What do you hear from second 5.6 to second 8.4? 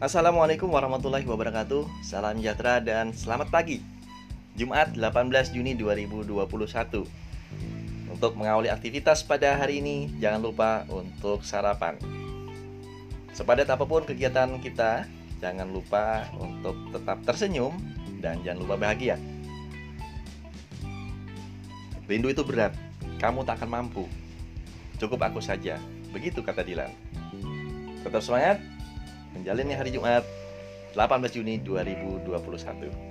2021 Untuk